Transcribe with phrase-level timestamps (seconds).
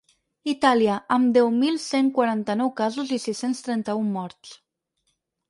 [0.51, 4.57] Itàlia, amb deu mil cent quaranta-nou casos i sis-cents trenta-un morts.